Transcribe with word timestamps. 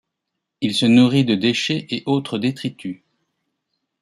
Il 0.61 0.73
se 0.73 0.87
nourrit 0.87 1.25
de 1.25 1.35
déchets 1.35 1.85
et 1.91 2.01
autres 2.07 2.39
détritus. 2.39 3.03